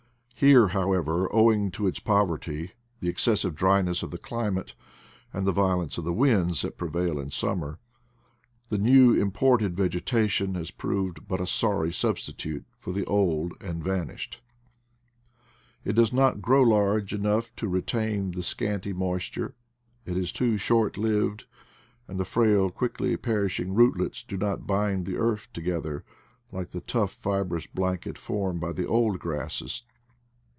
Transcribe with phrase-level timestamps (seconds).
[0.41, 4.73] Here, however, owing to its poverty, the excessive dryness of the climate,
[5.31, 7.77] and the violence of the winds that prevail in sum mer,
[8.69, 14.41] the new imported vegetation has proved but a sorry substitute for the old and vanished.
[15.85, 19.53] It does not grow large enough to retain the scanty moisture,
[20.07, 21.45] it is too short lived,
[22.07, 26.03] and the frail quickly perishing rootlets do not bind the earth together,
[26.51, 29.83] like the tough fibrous blanket formed by the old grasses.